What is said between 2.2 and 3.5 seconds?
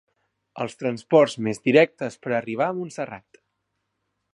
per arribar a Montserrat.